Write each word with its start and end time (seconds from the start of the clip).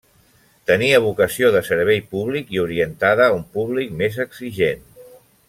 Tenia 0.69 1.01
vocació 1.03 1.51
de 1.55 1.61
servei 1.67 2.01
públic 2.15 2.49
i 2.57 2.63
orientada 2.65 3.27
a 3.29 3.37
un 3.37 3.45
públic 3.59 3.93
més 4.01 4.19
exigent. 4.27 4.85